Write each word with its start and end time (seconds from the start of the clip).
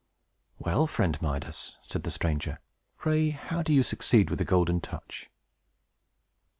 "Well, 0.57 0.87
friend 0.87 1.21
Midas," 1.21 1.77
said 1.87 2.01
the 2.01 2.09
stranger, 2.09 2.59
"pray 2.97 3.29
how 3.29 3.61
do 3.61 3.71
you 3.71 3.83
succeed 3.83 4.31
with 4.31 4.39
the 4.39 4.45
Golden 4.45 4.81
Touch?" 4.81 5.29